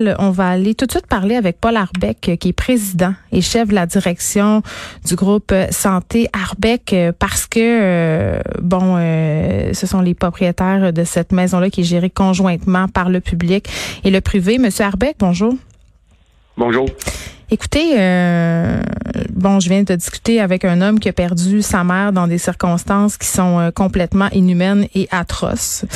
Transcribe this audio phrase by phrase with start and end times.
[0.00, 3.66] On va aller tout de suite parler avec Paul Arbeck, qui est président et chef
[3.66, 4.62] de la direction
[5.04, 11.32] du groupe Santé Arbeck, parce que, euh, bon, euh, ce sont les propriétaires de cette
[11.32, 13.68] maison-là qui est gérée conjointement par le public
[14.04, 14.58] et le privé.
[14.58, 15.54] Monsieur Arbeck, bonjour.
[16.56, 16.86] Bonjour.
[17.50, 18.82] Écoutez, euh,
[19.30, 22.36] bon, je viens de discuter avec un homme qui a perdu sa mère dans des
[22.36, 25.86] circonstances qui sont euh, complètement inhumaines et atroces.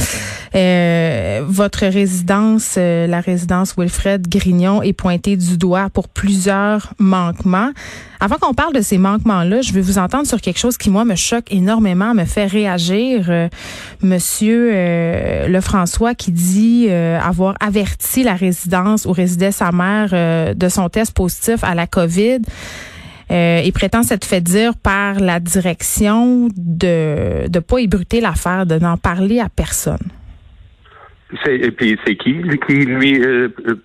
[0.55, 7.73] Euh, votre résidence, euh, la résidence Wilfred Grignon, est pointée du doigt pour plusieurs manquements.
[8.25, 11.05] Avant qu'on parle de ces manquements-là, je vais vous entendre sur quelque chose qui, moi,
[11.05, 13.29] me choque énormément, me fait réagir.
[14.01, 14.71] Monsieur
[15.49, 21.65] Lefrançois qui dit avoir averti la résidence où résidait sa mère de son test positif
[21.65, 22.43] à la COVID.
[23.33, 28.79] Euh, il prétend s'être fait dire par la direction de ne pas ébruter l'affaire, de
[28.79, 30.07] n'en parler à personne.
[31.47, 33.83] Et puis c'est qui qui lui euh, euh,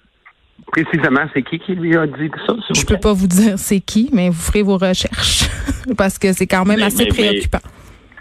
[0.72, 2.54] précisément c'est qui qui lui a dit ça?
[2.76, 5.46] Je peux pas vous dire c'est qui, mais vous ferez vos recherches
[5.98, 7.60] parce que c'est quand même assez préoccupant.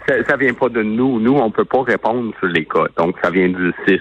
[0.07, 1.19] ça, ça vient pas de nous.
[1.19, 2.85] Nous on peut pas répondre sur les cas.
[2.97, 3.99] Donc ça vient du CIS.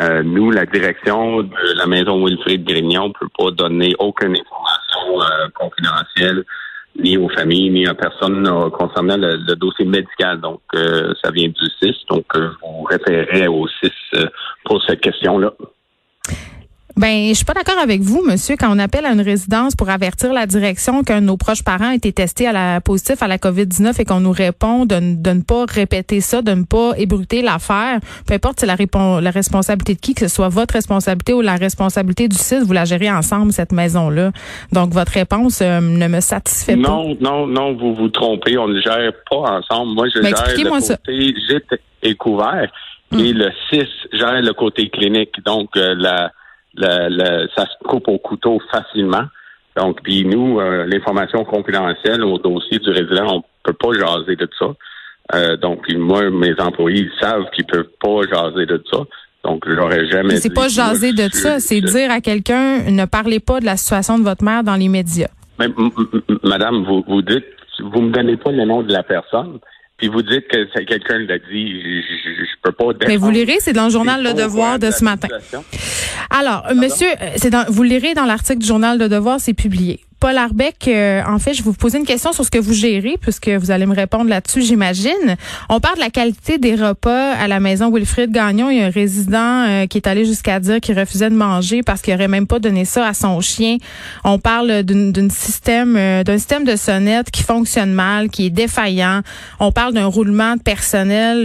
[0.00, 5.20] Euh, nous, la direction de la maison Wilfrid Grignon ne peut pas donner aucune information
[5.20, 6.44] euh, confidentielle
[6.96, 10.40] ni aux familles, ni à personne euh, concernant le, dossier médical.
[10.40, 11.96] Donc, ça vient du CIS.
[12.08, 14.26] Donc, je vous référerai au CIS
[14.64, 15.52] pour cette question-là.
[16.96, 19.90] Ben, je suis pas d'accord avec vous, monsieur, quand on appelle à une résidence pour
[19.90, 23.26] avertir la direction qu'un de nos proches parents a été testé à la positif à
[23.26, 27.42] la COVID-19 et qu'on nous répond de, ne pas répéter ça, de ne pas ébruter
[27.42, 27.98] l'affaire.
[28.28, 28.76] Peu importe c'est la,
[29.20, 32.72] la responsabilité de qui, que ce soit votre responsabilité ou la responsabilité du CIS, vous
[32.72, 34.30] la gérez ensemble, cette maison-là.
[34.70, 36.88] Donc, votre réponse euh, ne me satisfait pas.
[36.88, 38.56] Non, non, non, vous vous trompez.
[38.56, 39.94] On ne gère pas ensemble.
[39.94, 42.70] Moi, je ben, gère le côté gîte et couvert
[43.12, 43.36] et hum.
[43.36, 45.34] le CIS gère le côté clinique.
[45.44, 46.30] Donc, euh, la
[46.78, 49.24] ça se coupe au couteau facilement.
[49.76, 54.48] Donc, puis nous, euh, l'information confidentielle au dossier du résident, on peut pas jaser de
[54.58, 54.66] ça.
[55.34, 59.00] Euh, donc, moi, mes employés ils savent qu'ils peuvent pas jaser de ça.
[59.42, 60.36] Donc, j'aurais jamais.
[60.36, 64.18] C'est pas jaser de ça, c'est dire à quelqu'un ne parlez pas de la situation
[64.18, 65.28] de votre mère dans les médias.
[65.58, 65.68] Mais,
[66.42, 67.44] madame, vous, vous dites,
[67.80, 69.58] vous me donnez pas le nom de la personne
[69.96, 72.86] puis vous dites que quelqu'un l'a dit, je, je, peux pas.
[73.06, 75.28] Mais vous lirez, c'est dans le journal Le Devoir de ce matin.
[76.30, 80.00] Alors, monsieur, euh, c'est dans, vous lirez dans l'article du journal Le Devoir, c'est publié.
[80.24, 82.72] Paul Arbeck, euh, en fait, je vais vous poser une question sur ce que vous
[82.72, 85.36] gérez, puisque vous allez me répondre là-dessus, j'imagine.
[85.68, 88.70] On parle de la qualité des repas à la maison Wilfrid Gagnon.
[88.70, 91.82] Il y a un résident euh, qui est allé jusqu'à dire qu'il refusait de manger
[91.82, 93.76] parce qu'il aurait même pas donné ça à son chien.
[94.24, 99.20] On parle d'un système, euh, d'un système de sonnette qui fonctionne mal, qui est défaillant.
[99.60, 101.44] On parle d'un roulement de personnel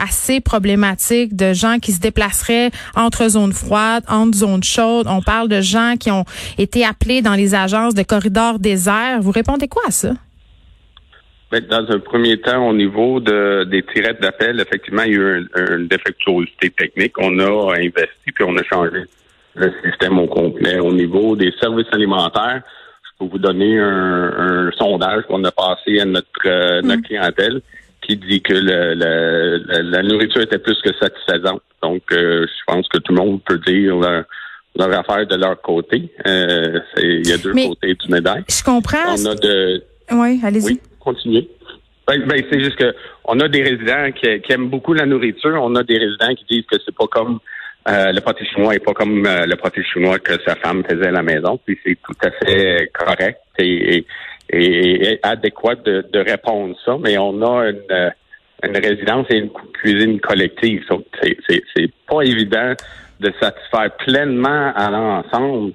[0.00, 5.08] assez problématique, de gens qui se déplaceraient entre zones froides, entre zones chaudes.
[5.08, 6.24] On parle de gens qui ont
[6.56, 9.22] été appelés dans les agences de corridor désert.
[9.22, 10.12] Vous répondez quoi à ça?
[11.50, 15.20] Ben, dans un premier temps, au niveau de, des tirettes d'appel, effectivement, il y a
[15.20, 17.14] eu une défectuosité technique.
[17.18, 19.04] On a investi puis on a changé
[19.54, 20.78] le système au complet.
[20.78, 22.62] Au niveau des services alimentaires,
[23.04, 27.04] je peux vous donner un, sondage qu'on a passé à notre, euh, notre mm.
[27.04, 27.62] clientèle
[28.02, 31.62] qui dit que la nourriture était plus que satisfaisante.
[31.82, 34.22] Donc, euh, je pense que tout le monde peut dire euh,
[34.76, 36.10] leur affaire de leur côté.
[36.26, 38.44] Euh, il y a deux côtés du médaille.
[38.48, 39.14] Je comprends.
[39.16, 39.82] On a de.
[40.10, 40.66] Oui, allez-y.
[40.66, 41.48] Oui, continuez.
[42.06, 42.94] Ben, ben, c'est juste que
[43.24, 45.58] on a des résidents qui, aiment beaucoup la nourriture.
[45.62, 47.38] On a des résidents qui disent que c'est pas comme
[47.88, 51.08] euh, le pâté chinois et pas comme euh, le pâté chinois que sa femme faisait
[51.08, 51.58] à la maison.
[51.64, 54.04] Puis c'est tout à fait correct et,
[54.50, 56.96] et, adéquat de, de, répondre ça.
[57.00, 58.12] Mais on a une,
[58.62, 60.84] une résidence et une cuisine collective.
[61.22, 62.74] C'est pas évident
[63.20, 65.72] de satisfaire pleinement à l'ensemble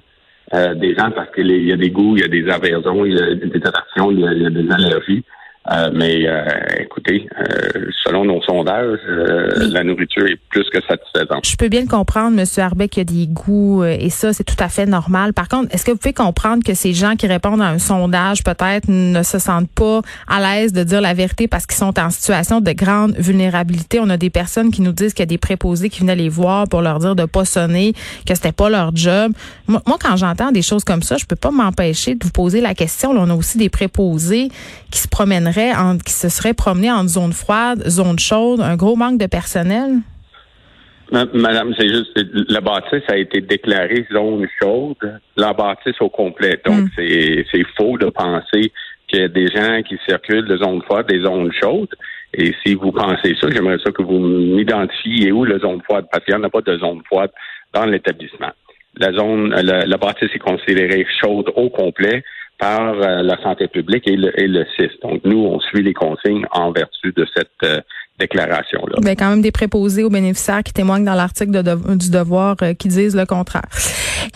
[0.54, 3.14] euh, des gens parce qu'il y a des goûts, il y a des aversions, il
[3.14, 5.24] y a des attractions, il y a des allergies.
[5.70, 6.44] Euh, mais euh,
[6.80, 11.46] écoutez, euh, selon nos sondages, la nourriture est plus que satisfaisante.
[11.46, 14.44] Je peux bien le comprendre, Monsieur Arbeck, qu'il y a des goûts et ça, c'est
[14.44, 15.34] tout à fait normal.
[15.34, 18.42] Par contre, est-ce que vous pouvez comprendre que ces gens qui répondent à un sondage
[18.44, 22.10] peut-être ne se sentent pas à l'aise de dire la vérité parce qu'ils sont en
[22.10, 24.00] situation de grande vulnérabilité?
[24.00, 26.30] On a des personnes qui nous disent qu'il y a des préposés qui venaient les
[26.30, 27.92] voir pour leur dire de pas sonner,
[28.26, 29.32] que c'était pas leur job.
[29.66, 32.74] Moi, quand j'entends des choses comme ça, je peux pas m'empêcher de vous poser la
[32.74, 33.12] question.
[33.12, 34.48] Là, on a aussi des préposés
[34.90, 35.57] qui se promèneraient
[36.04, 39.98] qui se serait promené en zone froide, zone chaude, un gros manque de personnel?
[41.10, 42.10] Madame, c'est juste,
[42.50, 46.60] la bâtisse a été déclarée zone chaude, la bâtisse au complet.
[46.66, 47.44] Donc, hmm.
[47.50, 48.72] c'est faux de penser
[49.06, 51.94] qu'il y a des gens qui circulent de zone froide, des zones chaudes.
[52.34, 56.24] Et si vous pensez ça, j'aimerais ça que vous m'identifiez où la zone froide, parce
[56.24, 57.30] qu'il n'y en a pas de zone froide
[57.72, 58.52] dans l'établissement.
[58.96, 62.22] la zone, la bâtisse est considérée chaude au complet
[62.58, 64.90] par la santé publique et le, et le CIS.
[65.02, 67.84] Donc, nous, on suit les consignes en vertu de cette
[68.18, 68.96] déclaration-là.
[69.00, 72.56] Il y a quand même des préposés aux bénéficiaires qui témoignent dans l'article du devoir
[72.78, 73.68] qui disent le contraire.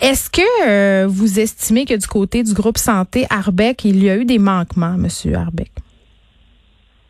[0.01, 4.23] Est-ce que vous estimez que du côté du groupe santé Arbec, il y a eu
[4.23, 5.71] des manquements, Monsieur Arbec?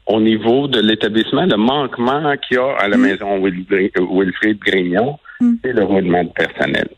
[0.05, 3.01] au niveau de l'établissement, le manquement qu'il y a à la mm.
[3.01, 5.53] maison Wilfrid Grignon, mm.
[5.63, 6.89] c'est le roulement de personnel.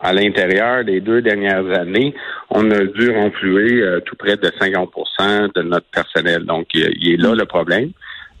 [0.00, 2.14] À l'intérieur des deux dernières années,
[2.50, 6.44] on a dû renflouer euh, tout près de 50% de notre personnel.
[6.44, 7.90] Donc, il, est là le problème.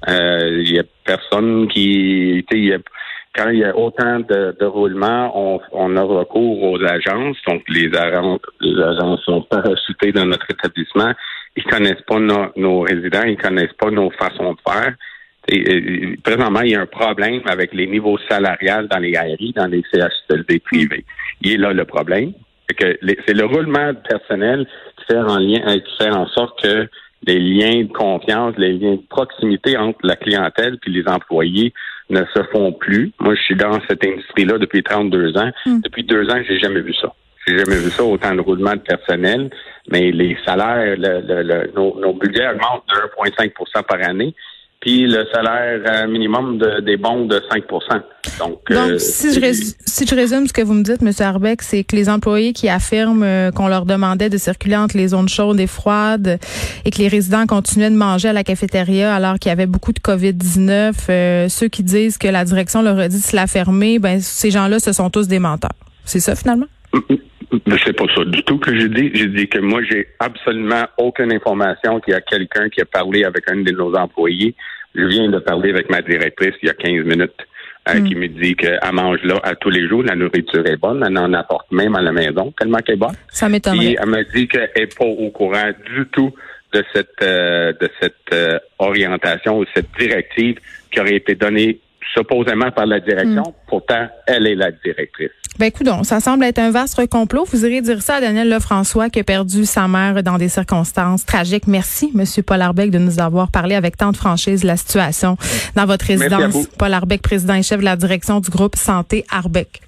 [0.08, 2.44] Euh, il y a personne qui...
[3.34, 7.38] quand il y a autant de, de roulements, on, on, a recours aux agences.
[7.46, 11.12] Donc, les agences, les agences sont parachutées dans notre établissement
[11.56, 14.94] ils connaissent pas nos, résidents, ils connaissent pas nos façons de faire.
[15.48, 19.66] Et, présentement, il y a un problème avec les niveaux salariales dans les ARI, dans
[19.66, 21.04] les CHSLD privés.
[21.42, 22.32] Il est là le problème.
[22.78, 24.66] C'est le roulement personnel
[24.98, 26.88] qui fait en lien, euh, qui fait en sorte que
[27.26, 31.72] les liens de confiance, les liens de proximité entre la clientèle et les employés
[32.10, 33.12] ne se font plus.
[33.20, 35.50] Moi, je suis dans cette industrie-là depuis 32 ans.
[35.64, 35.80] Hmm.
[35.82, 37.12] Depuis deux ans, j'ai jamais vu ça.
[37.46, 39.50] J'ai jamais vu ça, autant de roulement de personnel,
[39.88, 44.34] mais les salaires, le, nos, budgets augmentent de 1,5% par année,
[44.86, 47.64] puis le salaire euh, minimum des bons de 5
[48.38, 51.10] Donc, euh, si, je si je résume ce que vous me dites, M.
[51.18, 55.08] Arbeck, c'est que les employés qui affirment euh, qu'on leur demandait de circuler entre les
[55.08, 56.38] zones chaudes et froides
[56.84, 59.92] et que les résidents continuaient de manger à la cafétéria alors qu'il y avait beaucoup
[59.92, 63.98] de COVID-19, ceux qui disent que la direction leur a dit de se la fermer,
[63.98, 65.74] ben ces gens-là, ce sont tous des menteurs.
[66.04, 66.66] C'est ça, finalement?
[67.84, 69.10] C'est pas ça du tout que j'ai dit.
[69.14, 73.24] J'ai dit que moi, j'ai absolument aucune information qu'il y a quelqu'un qui a parlé
[73.24, 74.54] avec un de nos employés.
[74.94, 77.46] Je viens de parler avec ma directrice il y a 15 minutes.
[77.88, 78.04] Euh, hmm.
[78.08, 81.16] qui me dit qu'elle mange là à tous les jours, la nourriture est bonne, elle
[81.16, 83.14] en apporte même à la maison, tellement qu'elle est bonne.
[83.28, 83.80] Ça m'étonne.
[83.80, 86.34] Et elle me dit qu'elle n'est pas au courant du tout
[86.72, 90.58] de cette euh, de cette euh, orientation ou cette directive
[90.90, 91.78] qui aurait été donnée
[92.16, 93.42] supposément par la direction.
[93.42, 93.68] Hmm.
[93.68, 95.30] Pourtant, elle est la directrice.
[95.58, 97.44] Ben écoute, ça semble être un vaste complot.
[97.50, 101.24] Vous irez dire ça à Daniel Lefrançois qui a perdu sa mère dans des circonstances
[101.24, 101.66] tragiques.
[101.66, 105.36] Merci, Monsieur Paul Arbeck, de nous avoir parlé avec tant de franchise de la situation
[105.74, 106.66] dans votre résidence.
[106.78, 109.80] Paul Arbeck, président et chef de la direction du groupe Santé Arbeck.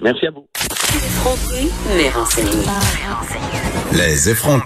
[0.00, 0.46] Merci à vous.
[3.92, 4.64] Les effrontés.